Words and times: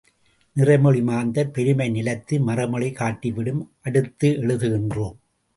நிறைமொழி 0.55 1.01
மாந்தர் 1.01 1.51
பெருமை 1.51 1.87
நிலத்து 1.89 2.39
மறைமொழி 2.47 2.89
காட்டி 2.91 3.31
விடும் 3.31 3.61
அடுத்து 3.81 4.29
எழுதுகின்றோம்! 4.41 5.17